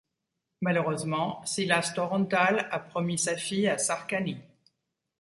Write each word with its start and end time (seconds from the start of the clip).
Malheureusement, 0.61 1.45
Silas 1.45 1.91
Toronthal 1.93 2.67
a 2.71 2.79
promis 2.79 3.19
sa 3.19 3.37
fille 3.37 3.67
à 3.67 3.77
Sarcany. 3.77 4.39